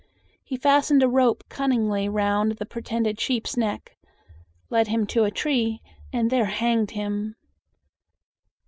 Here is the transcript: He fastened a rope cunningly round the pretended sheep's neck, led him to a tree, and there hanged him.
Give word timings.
He 0.43 0.57
fastened 0.57 1.03
a 1.03 1.07
rope 1.07 1.43
cunningly 1.47 2.09
round 2.09 2.53
the 2.53 2.65
pretended 2.65 3.19
sheep's 3.19 3.55
neck, 3.55 3.99
led 4.71 4.87
him 4.87 5.05
to 5.05 5.25
a 5.25 5.29
tree, 5.29 5.83
and 6.11 6.31
there 6.31 6.45
hanged 6.45 6.89
him. 6.89 7.35